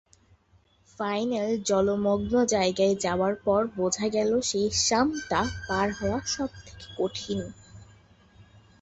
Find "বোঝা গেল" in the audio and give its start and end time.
3.77-4.31